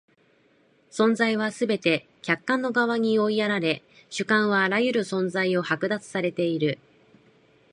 [0.89, 6.79] 存在はすべて客観の側に追いやられ、主観はあらゆる存在を剥奪されている。